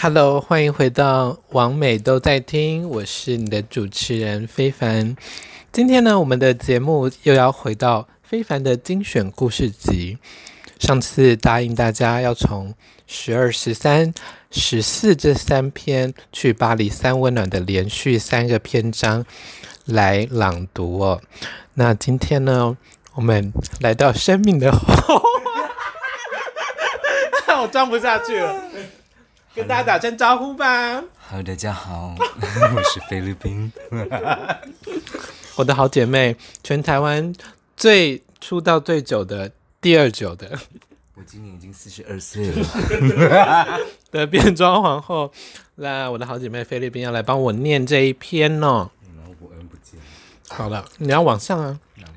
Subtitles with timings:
[0.00, 5.14] Hello，欢迎回到王美都在听，我是你的主持人非凡。
[5.70, 10.16] 今天呢，我们的节目又要回到非凡的精选故事集。
[10.78, 12.74] 上次答应大家要从
[13.06, 14.14] 十二、十三、
[14.50, 19.26] 十四这三篇去巴黎三温暖的连续三个篇章
[19.84, 21.20] 来朗读哦。
[21.74, 22.76] 那今天呢，
[23.14, 25.22] 我们来到生命的后。
[27.62, 28.60] 我装不下去了，
[29.54, 31.02] 跟大家打声招呼吧。
[31.18, 32.14] 好，大家好，
[32.74, 33.70] 我是菲律宾，
[35.56, 37.34] 我的好姐妹，全台湾
[37.76, 39.50] 最出道最久的
[39.80, 40.58] 第二久的。
[41.14, 43.78] 我今年已经四十二岁了
[44.10, 45.30] 的变装皇后。
[45.74, 48.90] 那我的好姐妹菲律宾要来帮我念这一篇哦。
[49.16, 50.00] 然后我恩不见。
[50.48, 51.78] 好了，你要往上啊。
[51.96, 52.12] 哪里？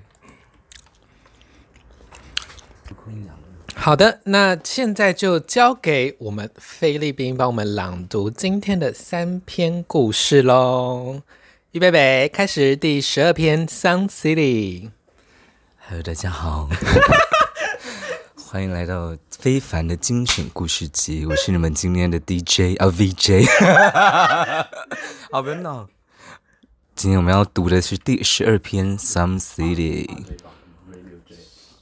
[2.88, 3.36] 不可以讲。
[3.86, 11.22] 好的，那现在就交给我们菲律宾帮我们朗读今天的三篇故事喽。
[11.72, 14.86] 预备备，开始第十二篇《Sun City》。
[15.88, 16.68] Hello，大家好，
[18.36, 21.24] 欢迎来到非凡的精选故事集。
[21.28, 23.46] 我是你们今天的 DJ 啊 VJ。
[25.30, 25.88] 好， 别闹。
[26.96, 30.08] 今天我们要读的是第十二篇《Sun City》。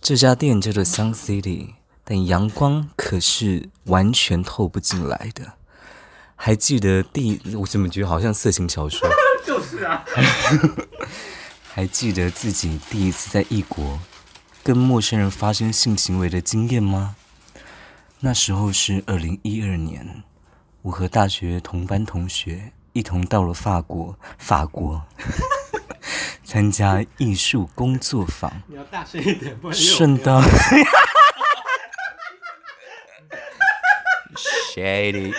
[0.01, 1.75] 这家店叫做 Sun City。
[2.03, 5.53] 但阳光可是完全透不进来的。
[6.35, 9.07] 还记得第，我怎么觉得好像色情小说？
[9.45, 10.03] 就是啊。
[11.73, 13.99] 还记得自己第一次在异国
[14.63, 17.15] 跟陌生人发生性行为的经验吗？
[18.19, 20.23] 那时候是二零一二年，
[20.83, 25.01] 我和大学同班同学一同到了法国，法国
[26.45, 28.51] 参加艺术工作坊。
[28.67, 30.41] 你要大声一点，不然顺道。
[34.73, 35.31] Shady，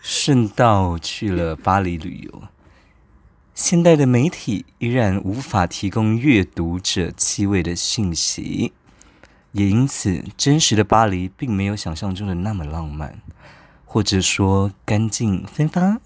[0.00, 2.44] 顺道去了巴黎旅游。
[3.56, 8.72] 现代的媒体依然无法提供阅读者气味的信息，
[9.50, 13.20] 也因此，真实的巴黎并没有想象中的那么浪漫，
[13.84, 16.00] 或者说干净芬芳。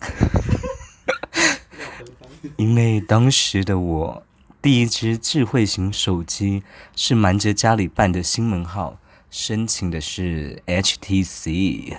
[2.56, 4.26] 因为当时的我，
[4.62, 6.62] 第一支智慧型手机
[6.96, 8.98] 是瞒着家里办的新门号。
[9.30, 11.98] 申请的是 HTC，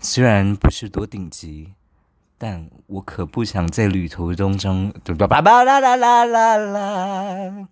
[0.00, 1.72] 虽然不是多顶级，
[2.38, 7.68] 但我可不想在旅途当中，叭叭叭啦啦啦啦啦。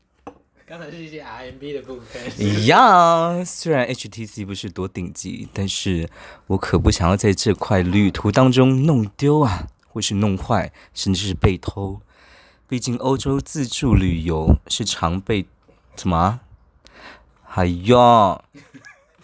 [0.67, 2.21] 刚才是一些 RMB 的部分。
[2.37, 6.09] 一样，虽然 HTC 不是多顶级，但是
[6.49, 12.01] 我可不想要在这块旅途当中弄丢啊，或是弄坏，甚至是被偷。
[12.67, 15.47] 毕竟欧洲自助旅游是常被
[15.97, 16.41] 什么？
[17.53, 18.41] 哎呦！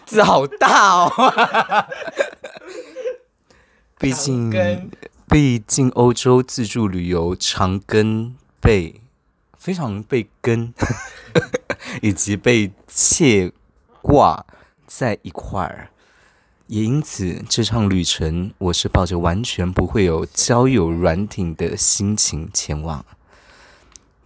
[0.07, 1.11] 字好大哦，
[3.99, 4.51] 毕竟
[5.29, 9.01] 毕竟欧洲自助旅游常跟被
[9.59, 10.73] 非常被跟，
[12.01, 13.51] 以及被切
[14.01, 14.47] 挂
[14.87, 15.91] 在一块儿，
[16.69, 23.05] 也因此这场旅程我是抱着完全不会有交友软体的心情前往。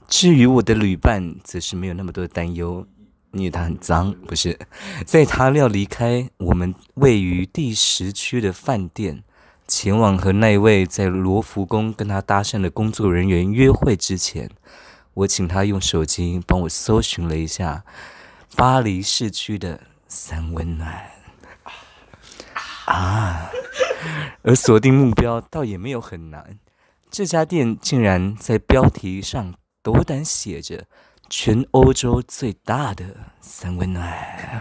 [0.07, 2.87] 至于我的旅伴，则是没有那么多担忧。
[3.33, 4.59] 因为他很脏，不是，
[5.07, 9.23] 在他要离开我们位于第十区的饭店，
[9.69, 14.51] 前往和那位在罗浮宫跟他搭讪的工作人员约会之前，
[15.15, 17.85] 我请他用手机帮我搜寻了一下
[18.57, 21.11] 巴黎市区的三温暖
[22.87, 23.49] 啊，
[24.43, 26.59] 而锁定目标倒也没有很难，
[27.09, 30.87] 这家店竟然在标题上斗胆写着。
[31.33, 33.05] 全欧洲最大的
[33.41, 34.61] 三温暖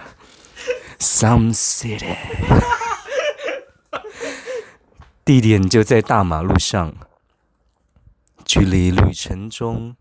[1.00, 2.16] ，Some City，
[5.26, 6.94] 地点就在大马路上，
[8.46, 9.96] 距离旅程中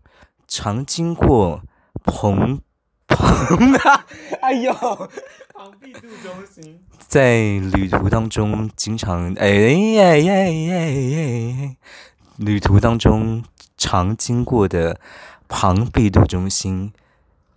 [0.47, 1.63] 常经过
[2.03, 2.61] 蓬
[3.07, 4.05] 蓬啊，
[4.41, 11.75] 哎呦，蓬皮杜中心，在旅途当中经常哎呀呀呀呀，
[12.37, 13.43] 旅途当中
[13.75, 15.01] 常经过的。
[15.51, 16.93] 庞贝杜中心，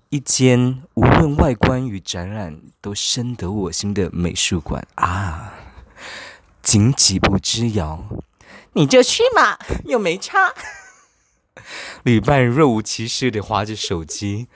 [0.08, 5.52] 一间无论外观与展览都深得我心的美术馆啊，
[6.62, 8.02] 仅几步之遥，
[8.72, 10.54] 你就去嘛，又没差。
[12.02, 14.48] 旅伴若无其事地划着手机。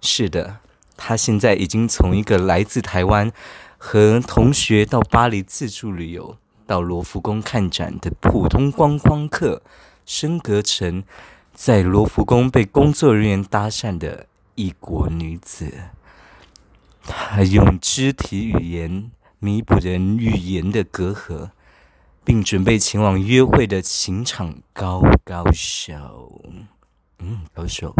[0.00, 0.58] 是的，
[0.96, 3.32] 他现在已经从一个来自台湾
[3.78, 6.36] 和同学到巴黎自助旅游，
[6.66, 9.62] 到罗浮宫看展的普通观光客，
[10.04, 11.04] 升格成。
[11.64, 14.26] 在罗浮宫被工作人员搭讪的
[14.56, 15.72] 异国女子，
[17.04, 21.50] 她用肢体语言弥补着语言的隔阂，
[22.24, 26.42] 并准备前往约会的情场高高手。
[27.20, 27.94] 嗯，高手，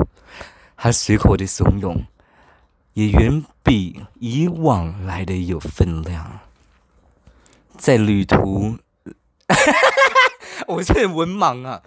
[0.76, 2.06] 他随口的怂恿，
[2.94, 6.40] 也远比以往来的有分量。
[7.78, 8.78] 在旅途，
[10.66, 11.80] 我这文盲啊！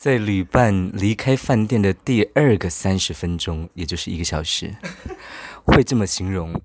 [0.00, 4.74] 在旅伴离开饭店的第二个三十分钟，也就是一个小时，
[5.66, 6.58] 会这么形容，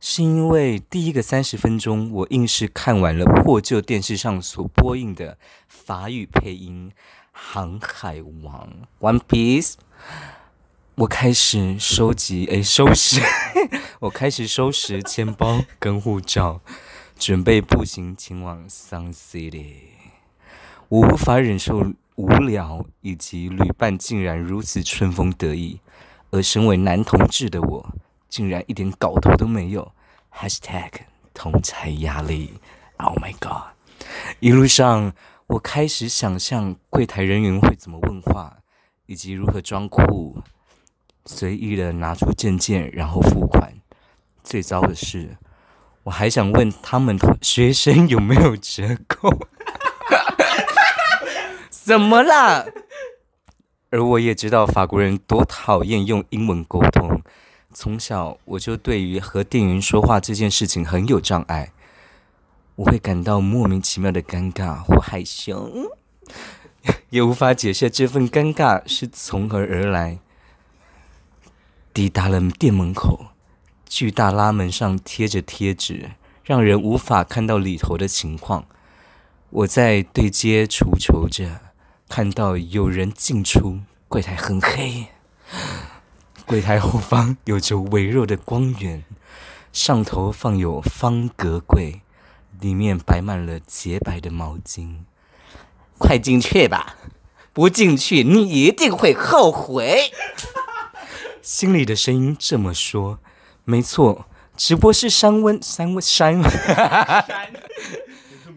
[0.00, 6.92] 是因为第一个三十分钟，我硬是看完了破旧电视上所播映的法语配音。
[7.32, 8.70] 航海王
[9.00, 9.76] ，One Piece。
[10.96, 13.22] 我开始收集，哎，收拾。
[14.00, 16.60] 我开始收拾钱包跟护照，
[17.18, 19.76] 准备步行前往 Sun City。
[20.90, 21.82] 我无法忍受
[22.16, 25.80] 无聊，以及旅伴竟然如此春风得意，
[26.30, 27.94] 而身为男同志的我，
[28.28, 29.92] 竟然一点搞头都没有。
[30.32, 30.90] Hashtag
[31.32, 32.54] 同侪压力
[32.98, 33.74] ，Oh my God！
[34.40, 35.12] 一路上。
[35.46, 38.56] 我开始想象柜台人员会怎么问话，
[39.04, 40.38] 以及如何装酷，
[41.26, 43.74] 随意的拿出证件然后付款。
[44.42, 45.36] 最糟的是，
[46.04, 49.28] 我还想问他们学生有没有折扣。
[51.84, 52.64] 怎么啦？
[53.92, 57.20] 而我也知道法国人多讨厌用英文沟通，
[57.74, 61.72] 从小我就对于和店员说话这件事情很有障碍。
[62.76, 65.70] 我会感到莫名其妙的尴尬或害羞，
[67.10, 70.18] 也无法解释这份尴尬是从何而来。
[71.92, 73.26] 抵达了店门口，
[73.86, 76.12] 巨大拉门上贴着贴纸，
[76.44, 78.64] 让人无法看到里头的情况。
[79.50, 81.60] 我在对街出求着，
[82.16, 85.08] 看到有人进出，柜台很黑，
[86.46, 89.02] 柜台后方有着微弱的光源，
[89.72, 92.02] 上头放有方格柜。
[92.60, 94.98] 里面摆满了洁白的毛巾，
[95.98, 96.94] 快进去吧！
[97.52, 100.12] 不进去，你一定会后悔。
[101.42, 103.18] 心里的声音这么说，
[103.64, 104.26] 没错，
[104.56, 106.40] 只 不过是三温三温三，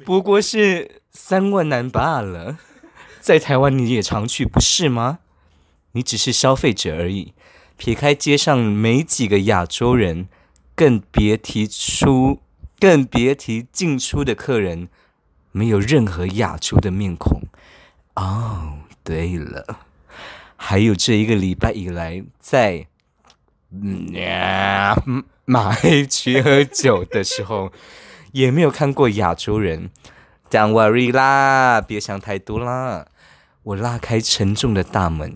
[0.05, 2.59] 不过是三万难罢了。
[3.27, 5.19] 在台湾你也常去，不是吗？
[5.91, 7.33] 你只是消费者而已，
[7.75, 10.29] 撇开街上没几个亚洲人，
[10.73, 12.39] 更别提出。
[12.79, 14.87] 更别提进出的客人
[15.51, 17.41] 没有任何亚洲的面孔。
[18.15, 19.79] 哦，对了，
[20.55, 22.87] 还有这一个礼拜以来在
[25.43, 27.73] 马黑区喝酒的时候，
[28.31, 29.89] 也没有看过亚洲人。
[30.49, 33.07] Don't worry 啦，别想太多啦。
[33.67, 35.35] 我拉开沉重的大门，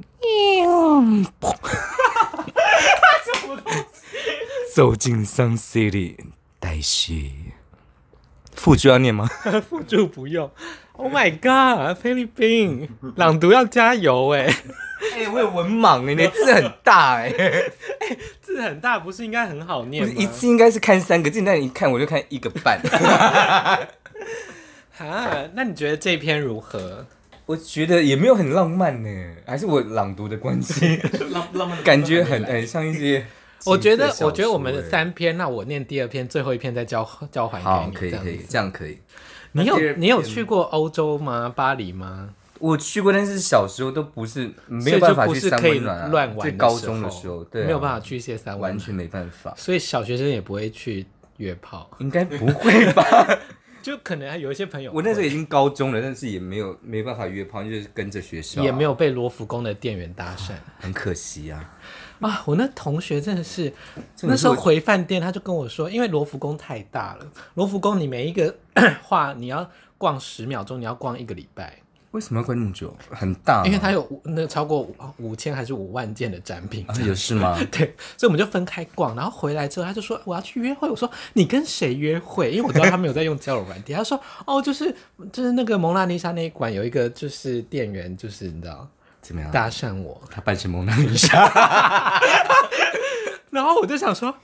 [4.73, 6.15] 走进 Sun City。
[6.57, 7.51] 待续，
[8.55, 9.27] 附注要念吗？
[9.69, 10.49] 附注不用。
[10.93, 12.87] Oh my god，菲律宾
[13.17, 14.43] 朗读要加油哎！
[15.13, 17.69] 哎、欸，我有文盲哎，你字很大 哎、欸，
[18.41, 20.13] 字很大不是应该很好念吗？
[20.15, 22.79] 一次应该是看三个字，但你一看我就看一个半。
[24.99, 27.05] 啊，那你觉得这篇如何？
[27.51, 29.09] 我觉得也没有很浪漫呢，
[29.45, 30.97] 还是我朗读的关系，
[31.31, 33.25] 浪浪漫感觉很哎、欸，像一些。
[33.67, 37.69] 我觉得，我觉得我们的三篇，那我念第二篇，最后一篇再交交还给你。
[37.69, 38.97] 好，可以，可以，这样可以。
[39.51, 41.51] 你有你有去过欧洲吗？
[41.53, 42.29] 巴黎吗？
[42.57, 46.07] 我去过，但是小时候都不是没有办法去三温暖啊。
[46.07, 49.53] 乱玩，高中的时候，对，没有办法去一些三温，完全没办法。
[49.57, 51.05] 所以小学生也不会去
[51.37, 53.03] 约炮，应该不会吧？
[53.81, 61.77] 就可能有一些朋友，我那时候已经高中了，但是也没有没办法约炮，就是跟着学校，也没有被罗浮宫的店员搭讪，很可惜啊。
[62.21, 62.43] 啊！
[62.45, 63.73] 我那同学真的是，
[64.21, 68.55] 那时候回饭店，他就跟我说，因为罗浮宫太大了，罗浮宫你每一个
[69.01, 71.80] 画你要逛十秒钟，你要逛一个礼拜。
[72.11, 72.95] 为什么要逛那么久？
[73.09, 76.85] 很大，因为它有那超过五千还是五万件的展品。
[76.87, 77.57] 啊，有是吗？
[77.71, 80.89] 对，所以我们就分开逛，然后回来之后，他就说我要去约会。
[80.89, 82.51] 我说你跟谁约会？
[82.51, 83.93] 因为我知道他没有在用交友软体。
[83.95, 84.93] 他说哦，就是
[85.31, 88.87] 就是那个蒙娜丽莎那一馆有一个就是店员，就是你知道。
[89.21, 89.51] 怎么样？
[89.51, 92.19] 搭讪我，他扮成蒙娜丽莎，
[93.51, 94.35] 然后我就想说，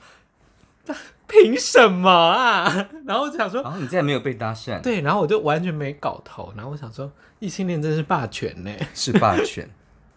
[1.28, 2.88] 凭什么啊？
[3.06, 4.80] 然后我就想说，然后你竟然没有被搭讪？
[4.80, 6.52] 对，然后我就完全没搞头。
[6.56, 9.68] 然后我想说，异性恋真是霸权呢，是霸权。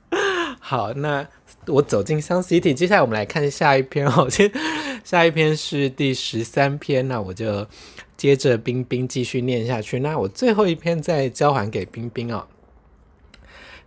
[0.60, 1.28] 好，那
[1.68, 4.30] 我走进 Sun City，接下来我们来看下一篇哦。
[4.30, 4.52] 先，
[5.04, 7.68] 下一篇是第十三篇，那我就
[8.16, 10.00] 接着冰冰继续念下去。
[10.00, 12.48] 那我最后一篇再交还给冰冰哦。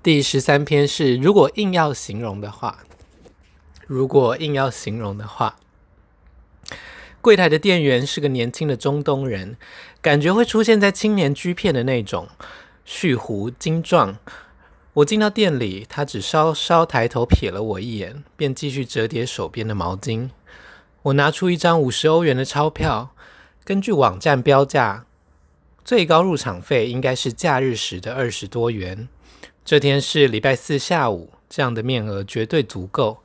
[0.03, 2.81] 第十三篇是，如果硬要形容的话，
[3.87, 5.57] 如果硬要形容的话，
[7.25, 9.57] 柜台的店员是个年轻的中东人，
[10.03, 12.29] 感觉会出现在青年居片的那种，
[12.85, 14.19] 蓄胡精壮。
[14.93, 20.29] 我进到店里，他只稍稍抬头瞥了我一眼，便继续折叠手边的毛巾。
[21.05, 23.15] 我拿出一张五十欧元的钞票，
[23.65, 25.07] 根据网站标价，
[25.83, 29.09] 最高入场费应该是假日时的二十多元。
[29.65, 33.23] 这天是礼拜四下午，这样的面额绝对足够，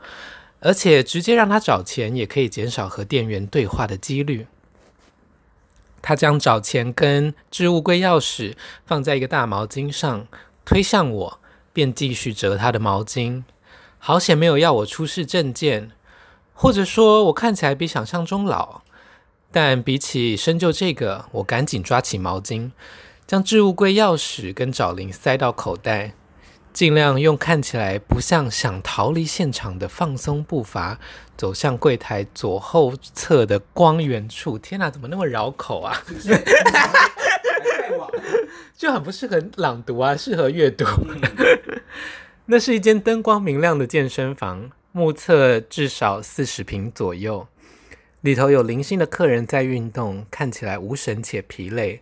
[0.60, 4.48] 而且直接让他找钱也可以减少和店员对话的几率。
[6.02, 10.28] 他将找钱跟置物柜钥匙放在一个大毛巾上，
[10.66, 11.40] 推向我。
[11.72, 13.44] 便继续折他的毛巾，
[14.00, 15.92] 好险没有要我出示证件，
[16.54, 18.82] 或者说我看起来比想象中老。
[19.52, 22.72] 但比起深究这个，我赶紧抓起毛巾，
[23.26, 26.16] 将置物柜钥匙跟找零塞到口袋，
[26.72, 31.00] 尽量用看起来不像想逃离现场的放松步伐，
[31.36, 34.58] 走向柜台左后侧的光源处。
[34.58, 36.02] 天哪，怎么那么绕口啊？
[38.78, 40.86] 就很不适合朗读啊，适合阅读。
[42.46, 47.48] 那是一间灯光明亮的健身房，目测至少四十平左右，
[48.22, 52.02] 里头有零星的客人在运动，看起来无神且疲累。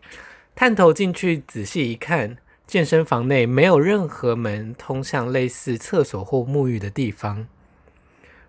[0.55, 7.47] 探头进去仔细一看，健身房内没有任何门通向类似厕所或沐浴的地方。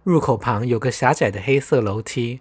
[0.02, 2.40] 入口旁有个狭窄的黑色楼梯，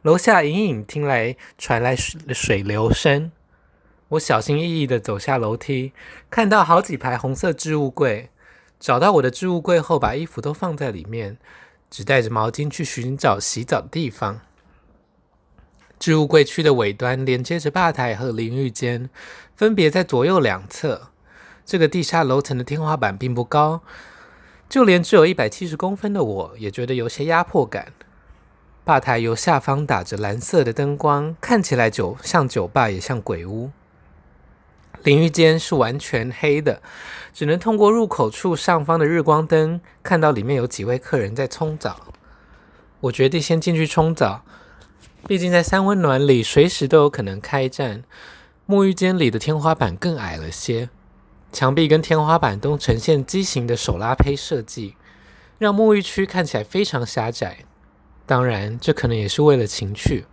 [0.00, 3.30] 楼下隐隐听来传来水水流声。
[4.08, 5.92] 我小心翼翼地走下楼梯，
[6.30, 8.30] 看到好几排红色置物柜，
[8.80, 11.36] 找到我的置物柜后，把衣服都放在里面，
[11.90, 14.40] 只带着毛巾去寻找洗澡的地方。
[15.98, 19.10] 置物柜区的尾端连接着吧台和淋浴间，
[19.54, 21.10] 分别在左右两侧。
[21.68, 23.82] 这个地下楼层的天花板并不高，
[24.70, 27.92] 就连只有一百七十公分的我也觉得有些压迫感。
[28.86, 33.70] 吧台由下方打着蓝色的灯光，看起来酒像酒吧，也像鬼屋。
[35.02, 36.80] 淋浴间是完全黑的，
[37.34, 42.14] 只能通过入口处上方的日光灯看到里面有几位客人在冲澡。
[43.00, 44.42] 我决定先进去冲澡，
[45.26, 48.04] 毕竟在三温暖里随时都有可能开战。
[48.66, 50.88] 沐浴间里的天花板更矮了些，
[51.52, 54.96] 墙壁跟天花板都呈现畸形的手拉胚设计，
[55.58, 57.64] 让沐浴区看起来非常狭窄。
[58.26, 60.26] 当然，这可能也是为了情趣。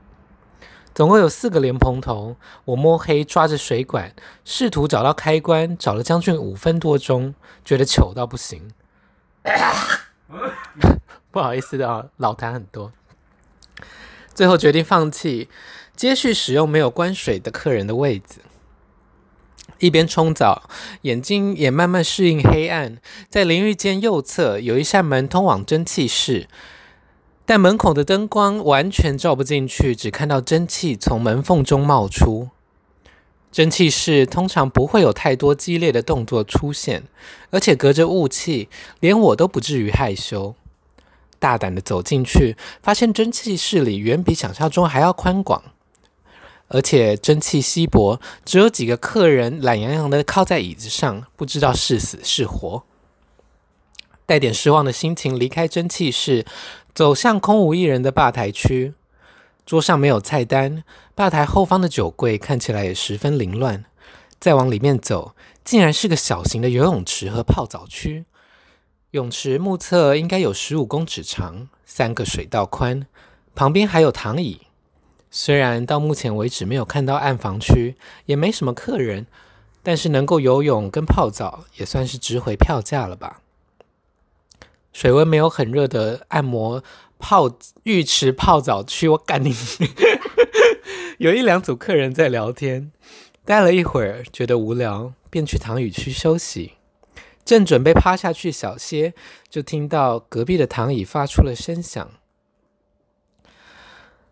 [0.94, 8.72] 总共有四个莲蓬头，我摸黑抓着水管，试图找到开关，找了将近五分多钟，觉得糗到不行。
[11.32, 12.92] 不好意思的啊，老痰很多。
[14.34, 15.50] 最后决定放弃，
[15.96, 18.42] 接续使用没有关水的客人的位子。
[19.80, 20.70] 一边冲澡，
[21.02, 22.98] 眼睛也慢慢适应黑暗。
[23.30, 26.48] 在淋浴间右侧有一扇门通往蒸汽室。
[27.46, 32.50] 但门口的灯光完全照不进去，只看到蒸汽从门缝中冒出。
[33.52, 37.04] 蒸汽室通常不会有太多激烈的动作出现，
[37.52, 38.68] 而且隔着雾气，
[39.00, 40.56] 连我都不至于害羞。
[41.38, 45.62] 大胆的走进去，发现蒸汽室里远比想象中还要宽广，
[46.68, 52.84] 而且蒸汽稀薄，只有几个客人懒洋洋的靠在椅子上，不知道是死是活。
[54.26, 56.46] 带点失望的心情离开蒸汽室。
[56.96, 58.94] 走向空无一人的吧台区，
[59.66, 63.84] 桌上没有菜单，吧台后方的酒柜看起来也十分凌乱。
[64.40, 68.24] 再往里面走，竟然是个小型的游泳池和泡澡区。
[69.12, 73.06] 泳池目测应该有十五公尺长，三个水道宽，
[73.54, 74.62] 旁边还有躺椅。
[75.38, 79.28] 虽然到目前为止没有看到暗房区，也没什么客人，
[79.84, 83.42] 但是能够游泳跟泡澡也算是值回票价了吧。
[84.94, 86.82] 水温没有很热的按摩
[87.20, 89.54] 泡浴池泡澡区，我赶紧
[91.20, 92.94] 有一两组客人在聊天，
[93.44, 96.76] 待了一会儿，觉得无聊，便去躺椅区休息。
[97.44, 99.14] 正准备趴下去小歇，
[99.50, 102.10] 就听到隔壁的躺椅发出了声响。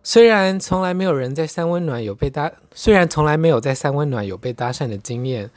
[0.06, 5.50] 虽然从来没有人在三温暖有被搭，虽然从来没有在三温暖有被搭讪的经验，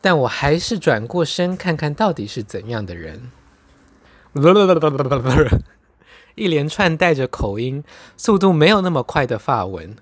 [0.00, 3.30] 但我还是转过身看看到底是怎样的人。
[6.34, 7.84] 一连串带着口音、
[8.16, 9.94] 速度没有那么快的发文，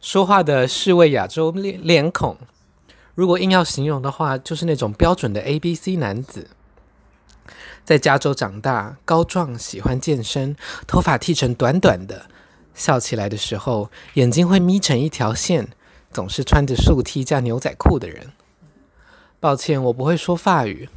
[0.00, 2.36] 说话的是位亚洲脸脸孔。
[3.14, 6.46] 如果硬要形容的话，就是那种标准的 ABC 男子。
[7.84, 10.54] 在加州长大，高壮，喜欢健身，
[10.86, 12.26] 头发剃成短短的，
[12.78, 15.68] 笑起来的时候眼睛会眯成一条线，
[16.12, 18.32] 总是穿着素 T 加牛仔裤的人。
[19.40, 20.88] 抱歉，我不会说法语。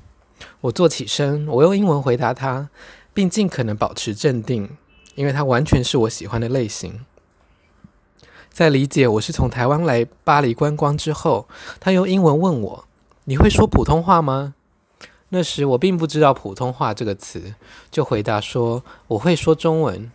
[0.62, 2.70] 我坐起身，我用英文回答他，
[3.14, 4.78] 并尽可能保持镇定，
[5.16, 7.04] 因为他完全是我喜欢的类型。
[8.52, 11.48] 在理解我是从台湾来巴黎观光之后，
[11.80, 12.86] 他用英文问我
[13.26, 14.54] ：“你会说普通话吗？”
[15.30, 17.56] 那时我并不知道“普通话”这个词，
[17.90, 20.12] 就回答说：“我会说中文。”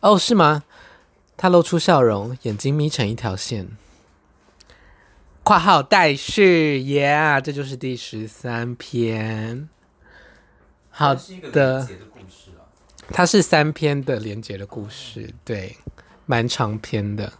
[0.00, 0.64] 哦，是吗？
[1.36, 3.68] 他露出笑容，眼睛眯成一条线。
[5.42, 9.68] 括号待续，Yeah，这就是第十三篇。
[10.90, 11.14] 好
[11.52, 11.88] 的，
[13.12, 15.76] 它是三篇的连结的故事，对，
[16.26, 17.32] 蛮长篇的。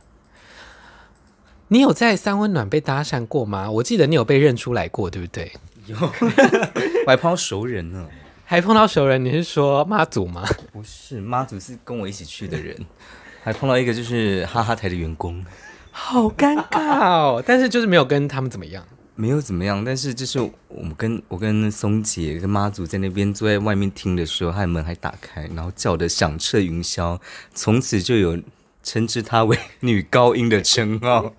[1.68, 3.70] 你有在三温暖被搭讪过吗？
[3.70, 5.52] 我记得你有被认出来过，对不对？
[5.86, 8.08] 有，我还碰到熟人呢。
[8.50, 9.22] 还碰到熟人？
[9.22, 10.42] 你是说妈祖吗？
[10.72, 12.74] 不是，妈祖是跟我一起去的人。
[13.44, 15.44] 还碰到一个就是哈哈台的员工，
[15.90, 17.42] 好尴尬哦。
[17.46, 18.82] 但是就是没有跟他们怎么样，
[19.16, 19.84] 没有怎么样。
[19.84, 27.20] 但是就是我们跟我跟松姐跟妈祖在那边坐在外面听的时候，他的门还打开，然后叫的响彻云霄。
[27.52, 28.38] 从此就有
[28.82, 31.34] 称之她为女高音的称号，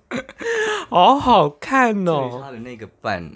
[0.88, 2.40] 好好看哦。
[2.40, 3.28] 她的那个伴。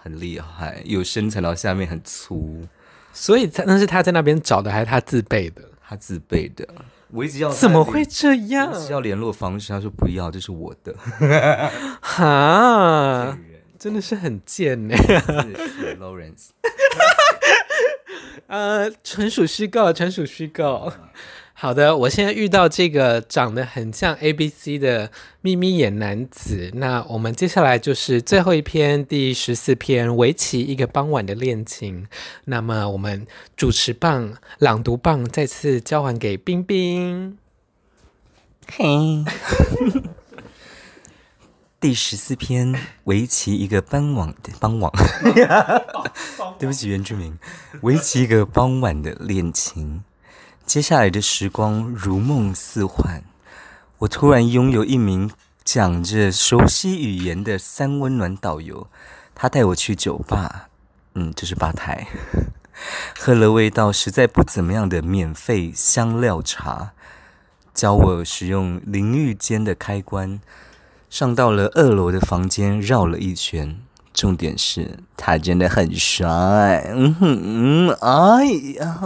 [0.00, 2.62] 很厉害，有身材，然后下面很粗，
[3.12, 5.62] 所以那是他在那边找的，还是他自备的？
[5.86, 6.66] 他自备的。
[7.10, 8.70] 我一直要怎么会这样？
[8.70, 10.94] 我一直要联络方式，他说不要，这是我的。
[12.02, 13.38] 哈，
[13.78, 14.94] 真的是很贱呢。
[14.96, 16.48] 是 Lawrence，
[18.46, 20.92] 呃，纯属虚构，纯属虚构。
[21.60, 25.10] 好的，我现在遇到这个长得很像 ABC 的
[25.40, 26.70] 眯眯眼男子。
[26.74, 32.06] 那我们接下来就是最后一篇，第十四篇，围棋一个傍晚的恋情。
[32.44, 37.36] 那么我们主持棒、朗读棒再次交还给冰冰。
[38.70, 39.24] 嘿，
[41.80, 42.72] 第十四篇，
[43.04, 44.92] 围棋一个傍晚的傍晚。
[46.60, 47.36] 对不起，原住民，
[47.82, 50.04] 围棋一个傍晚的恋情。
[50.68, 53.22] 接下来的时光如梦似幻，
[54.00, 55.30] 我突然拥有一名
[55.64, 58.86] 讲着熟悉语言的三温暖导游，
[59.34, 60.68] 他带我去酒吧，
[61.14, 62.08] 嗯，就是吧台，
[63.18, 66.92] 喝了味道实在不怎么样的免费香料茶，
[67.72, 70.38] 教我使用淋浴间的开关，
[71.08, 73.80] 上到了二楼的房间绕了一圈。
[74.18, 78.98] 重点是他真的很帅，嗯哼嗯，哎呀，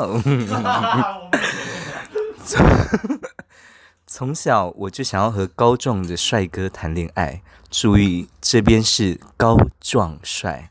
[4.06, 7.42] 从小我就想要和高壮的帅哥谈恋爱。
[7.70, 10.70] 注意，这边是高壮帅，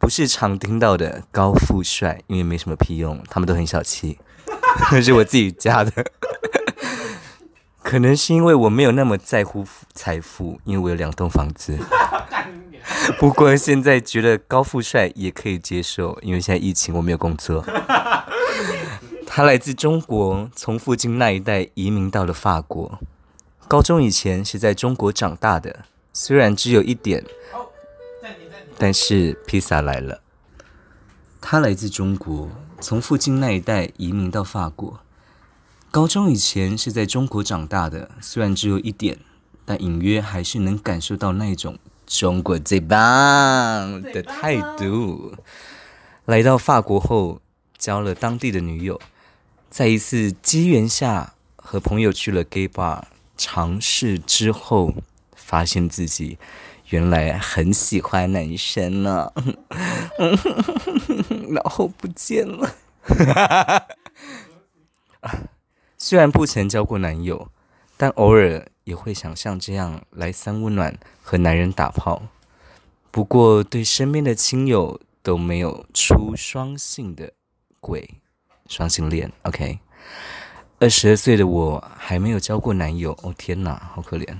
[0.00, 4.18] 不是常听到的高富帅，因为没什么屁用，他们都很小气。
[4.90, 5.92] 那是我自己加的，
[7.84, 11.78] 可能是因为我没有那么在乎财富，因为我有两栋房子。
[13.18, 17.64] 不过现在觉得高富帅也可以接受，因为现在疫情我没有工作。
[19.26, 22.98] 他来自中国，从附近那一带移民到了法国。
[23.68, 27.24] 高中以前是在中国长大的，虽然只有一点，
[28.78, 30.22] 但是披萨来了。
[31.40, 32.48] 他来自中国，
[32.80, 35.00] 从附近那一带移民到法国。
[35.90, 39.18] 高中以前是在中国长大的，虽然只有一点，
[39.64, 41.76] 但隐约还是能感受到那种。
[42.06, 45.34] 中国最棒的态度。
[46.24, 47.40] 来到法国后，
[47.76, 49.00] 交了当地的女友，
[49.68, 53.02] 在一次机缘下和朋友去了 gay bar
[53.36, 54.94] 尝试之后，
[55.34, 56.38] 发现自己
[56.88, 59.32] 原来很喜欢男生呢，
[61.50, 62.76] 然后不见了。
[65.98, 67.48] 虽然不曾交过男友，
[67.96, 68.66] 但偶尔。
[68.86, 72.22] 也会想像这样来三温暖和男人打炮，
[73.10, 77.32] 不过对身边的亲友都没有出双性的
[77.80, 78.08] 鬼，
[78.68, 79.32] 双性恋。
[79.42, 79.80] OK，
[80.78, 84.36] 二十二岁的我还没有交过男友，哦天哪，好可怜。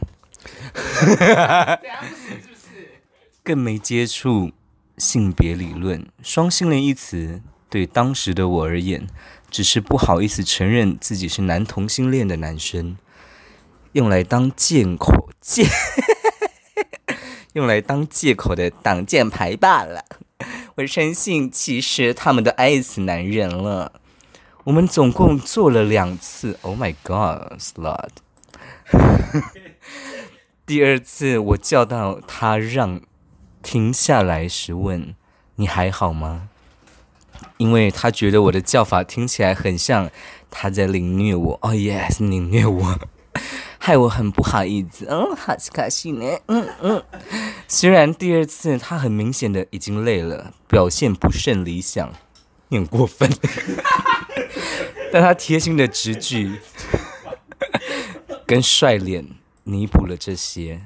[3.42, 4.52] 更没接触
[4.96, 9.08] 性别理论，双性恋一词对当时的我而言，
[9.50, 12.96] 只是不好意思承认自己是男同性恋的男生。
[13.96, 15.66] 用来当借口借，
[17.54, 20.04] 用来当借口的挡箭牌罢了。
[20.74, 23.92] 我深信，其实他们都爱死男人了。
[24.64, 26.58] 我们总共做了两次。
[26.60, 28.10] Oh my God, slut！
[30.66, 33.00] 第二次我叫到他让
[33.62, 35.14] 停下来时，问
[35.54, 36.50] 你还好吗？
[37.56, 40.10] 因为他觉得我的叫法听起来很像
[40.50, 41.54] 他在凌虐我。
[41.62, 42.98] Oh yes，凌虐我。
[43.86, 47.04] 害我很不好意思，嗯，好可惜呢，嗯嗯。
[47.68, 52.12] 虽然第二次他很明显的已经累了，表现不甚理想，
[52.68, 53.30] 很过分。
[55.12, 56.58] 但他贴心的直句，
[58.44, 59.24] 跟帅脸
[59.62, 60.80] 弥补了这些。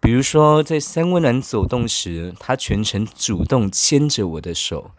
[0.00, 4.90] 比如说，在三温暖走动时，他全程主动牵着我的手；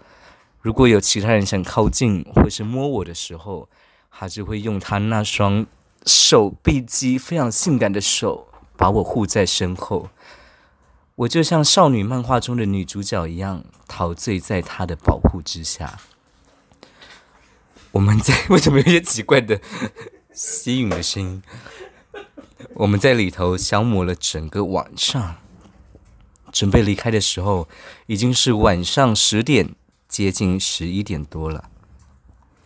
[0.62, 3.68] 如果有其他人想靠近或是摸我的时候，
[4.10, 5.66] 他就会用他那双
[6.08, 10.10] 手臂肌非常性感的手把我护在身后。
[11.16, 16.00] 我就像少女漫画中的女主角一样，陶醉在他的保护之下。
[17.92, 19.60] 我们在 为什么有些奇怪的
[20.32, 21.44] 吸吮的声音？
[22.76, 25.38] 我们在里头消磨了整个晚上，
[26.52, 27.68] 准备离开的时候，
[28.06, 29.74] 已经是晚上十点，
[30.08, 31.70] 接近十一点多了。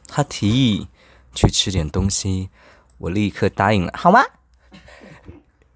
[0.07, 0.87] 他提议
[1.33, 2.49] 去吃点东西，
[3.01, 4.21] 我立刻答应了，好吗？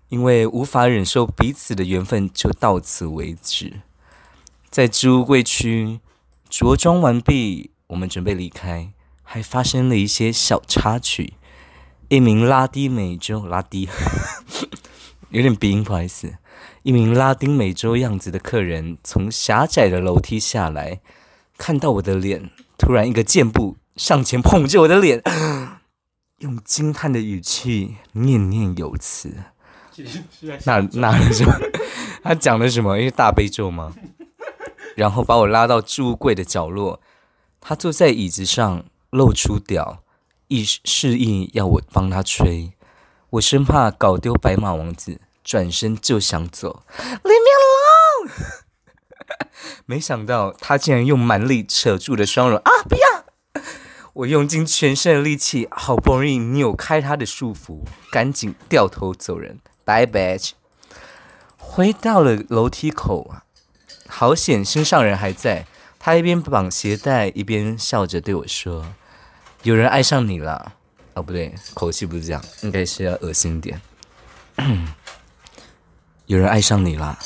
[0.10, 3.82] 因为无法忍受彼此的缘分，就到此为止。
[4.70, 6.00] 在置物柜区
[6.50, 8.92] 着装完毕，我们准备离开，
[9.24, 11.34] 还发生了一些小插曲。
[12.10, 13.90] 一名拉丁美洲拉丁，
[15.32, 16.36] 有点鼻音，不好意思。
[16.84, 21.00] 一名拉丁美洲样子的客人从狭窄的楼梯下来，
[21.58, 25.20] 看到我的脸，突然一个箭步上前捧着我的脸，
[26.46, 29.34] 用惊叹的语气念念有词。
[30.66, 31.54] 那那是什么？
[32.22, 32.98] 他讲的什么？
[33.00, 33.94] 因为大悲咒吗？
[34.96, 37.02] 然后把我拉到置物柜的角落，
[37.60, 40.04] 他坐在椅子上，露出屌，
[40.48, 42.74] 意示意要我帮他吹。
[43.32, 46.84] 我生怕搞丢白马王子，转身就想走
[47.24, 48.32] ，Leave me alone！
[49.88, 52.72] 没想到他竟然用蛮力扯住了双手啊！
[52.88, 53.15] 不要！
[54.16, 59.60] 我用尽全身的力气，好不容易扭开他的束缚，赶紧掉头走人。
[59.84, 60.52] Bye, bitch。
[61.58, 63.36] 回到了楼梯口，
[64.08, 65.66] 好险，心上人还在。
[66.00, 68.86] 他一边绑鞋带，一边笑着对我说
[69.64, 70.74] ：“有人爱上你了。”
[71.16, 73.82] 哦，不对，口气不是这样，应该是要恶心点。
[76.28, 77.20] 有人爱上你了。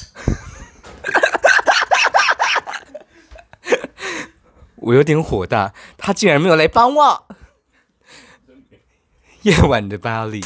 [4.90, 7.28] 我有点火大，他竟然没有来帮我。
[9.44, 10.44] 夜晚的巴黎。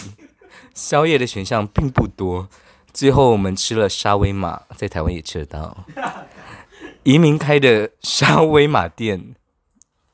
[0.74, 2.50] 宵夜的选项并不多，
[2.92, 5.86] 最后我们吃了沙威玛，在台湾也吃得到。
[7.04, 9.36] 移民开的沙威玛店，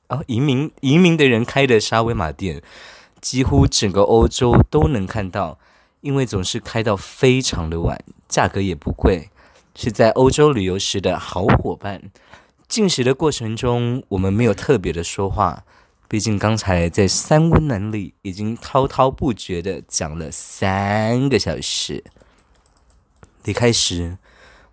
[0.10, 2.62] 哦，移民移民的人开的沙威玛店，
[3.22, 5.58] 几乎整个欧洲都能看到，
[6.02, 9.30] 因为总是开到非常的晚，价格也不贵，
[9.74, 12.12] 是在欧洲旅游时的好伙伴。
[12.70, 15.64] 进食的过程中，我们没有特别的说话。
[16.08, 22.04] 毕竟刚才在三温暖里已经滔滔不绝的讲了三个小时。
[23.44, 24.20] 离开时，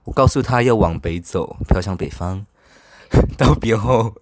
[0.05, 2.45] 我告诉他要往北走，飘向北方。
[3.39, 4.15] 道别后，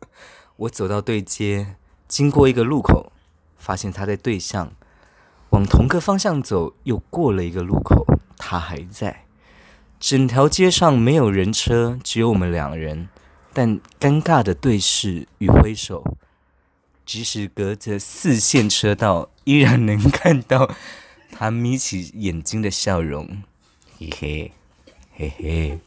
[0.54, 1.74] 我走到对街，
[2.06, 3.10] 经过一个路口，
[3.58, 4.70] 发现他在对向，
[5.50, 8.06] 往同个方向走，又过了一个路口，
[8.38, 9.24] 他还在。
[9.98, 13.08] 整条街上没有人车，只有我们两人，
[13.54, 16.16] 但尴尬的对视与挥手。
[17.06, 20.74] 即使隔着四线车道，依然能看到
[21.30, 23.42] 他眯起眼睛的笑容，
[23.98, 24.52] 嘿嘿，
[25.12, 25.78] 嘿嘿。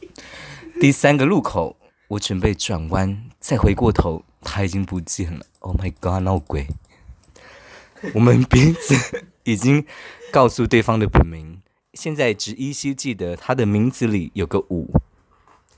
[0.80, 1.76] 第三个路口，
[2.06, 5.44] 我准备转弯，再回过头，他已经不见了。
[5.58, 6.68] Oh my god，闹鬼！
[8.14, 9.84] 我们彼此已经
[10.30, 11.60] 告诉对方的本名，
[11.94, 14.94] 现在只依稀记得他的名字里有个武，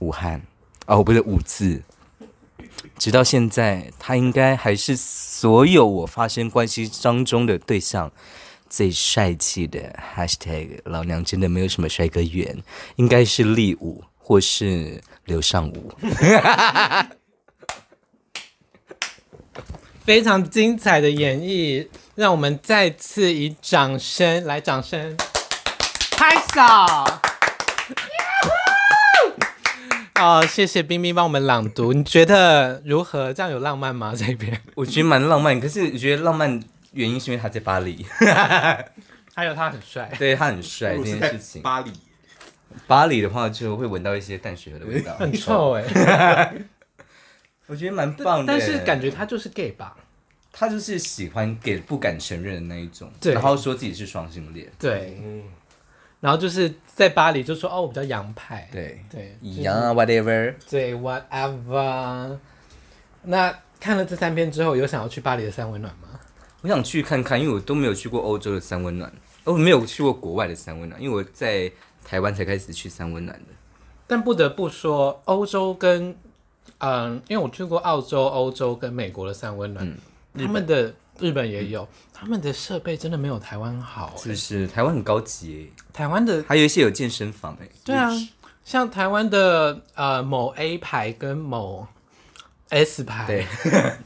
[0.01, 0.43] 武汉。
[0.91, 1.83] 哦，不是五字。
[2.99, 8.11] 直到现在，他应该还是所有我发生关系当中的对象
[8.69, 9.95] 最帅气的。
[10.17, 12.61] #hashtag 老娘真的没有什么帅哥缘，
[12.97, 15.93] 应该是立武或是刘尚武。
[20.05, 25.17] 非常精彩的演绎，让我们再次以掌声来，掌声
[26.11, 26.61] 拍手。
[30.21, 33.33] 哦，谢谢冰冰帮我们朗读，你觉得如何？
[33.33, 34.13] 这样有浪漫吗？
[34.15, 38.05] 这边我觉得蛮浪漫，可是我觉得浪漫原因是因为他在巴黎，
[39.35, 41.63] 还有他很帅，对他很帅这件事情。
[41.63, 41.91] 巴黎，
[42.87, 46.65] 巴黎的话就会闻到一些淡水的味道，很臭哎、欸。
[47.67, 49.97] 我觉得蛮棒的，但是感觉他就是 gay 吧？
[50.53, 55.45] 他就是喜欢 gay 不敢承认的那一种，然后说自己是双性恋，对，嗯。
[56.21, 62.37] 然后就是在巴黎，就说哦，我比较洋派，对对，洋啊，whatever，对，whatever。
[63.23, 66.09] 那看了这三篇之后，有想要去巴黎的三温暖吗？
[66.63, 69.11] 我想去看看，因为我都没有去过欧洲的三温暖，
[69.45, 71.73] 我没有去过国外的三温暖，因为我在
[72.05, 73.55] 台湾才开始去三温暖的。
[74.07, 76.15] 但不得不说，欧洲跟
[76.79, 88.11] 嗯，因为我去过澳洲、欧洲跟美国的三温暖，嗯、他们的日本也有，他们的设备真的没有台湾好，欸，就是台湾很高级，台湾的还有一些有健身房哎，对啊，
[88.65, 91.87] 像台湾的呃某 A 牌跟某
[92.69, 93.47] S 牌，对，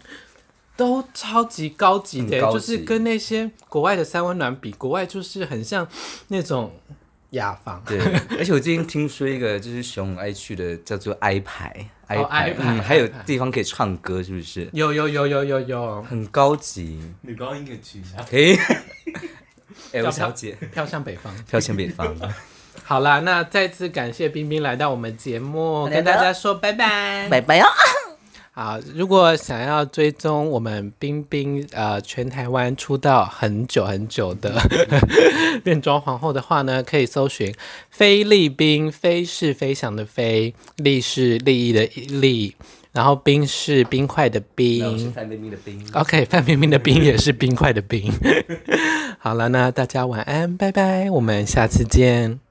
[0.76, 5.86] 都超级高级的，欸，就是跟那些国外的三温暖比，国外就是很像
[6.28, 6.72] 那种
[7.34, 8.00] 雅房，对，
[8.38, 11.88] 而且我最近听说一个就是熊爱去的叫做 I 牌。
[12.06, 14.68] i 牌、哦嗯，还有地方可以唱歌，是不是？
[14.72, 17.00] 有有有有有有，很高级。
[17.22, 18.18] 女高音可以去一下。
[18.28, 18.58] 可以。
[19.92, 22.14] L 小姐，飘向北方，飘向北方。
[22.84, 27.66] 好啦，那再次感谢冰冰来到我们节目，跟大家说拜拜，拜拜哦。
[28.56, 34.54] 好，如果想要追踪我们冰冰呃全台湾出道很久很久的
[35.64, 37.52] 变装皇后的话呢，可以搜寻
[37.90, 41.84] 菲利宾，菲是飞翔的飞，利是利益的
[42.20, 42.54] 利，
[42.92, 45.84] 然后冰是冰块的冰，范冰冰的冰。
[45.94, 48.08] OK，范冰冰的冰也是冰块的冰。
[49.18, 52.43] 好了，那大家晚安，拜拜，我们下次见。